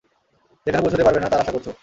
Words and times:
যেখানে 0.67 0.83
পৌঁছতে 0.83 1.05
পারবে 1.05 1.19
না 1.19 1.31
তার 1.31 1.41
আশা 1.41 1.53
করছো! 1.55 1.71